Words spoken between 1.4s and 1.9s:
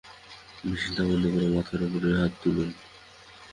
মাথার